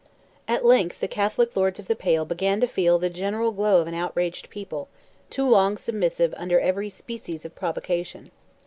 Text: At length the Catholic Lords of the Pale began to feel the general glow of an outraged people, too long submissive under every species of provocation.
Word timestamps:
At 0.47 0.65
length 0.65 0.99
the 0.99 1.07
Catholic 1.07 1.55
Lords 1.55 1.77
of 1.79 1.85
the 1.87 1.95
Pale 1.95 2.25
began 2.25 2.59
to 2.61 2.67
feel 2.67 2.97
the 2.97 3.07
general 3.07 3.51
glow 3.51 3.81
of 3.81 3.85
an 3.87 3.93
outraged 3.93 4.49
people, 4.49 4.87
too 5.29 5.47
long 5.47 5.77
submissive 5.77 6.33
under 6.37 6.59
every 6.59 6.89
species 6.89 7.45
of 7.45 7.53
provocation. 7.53 8.31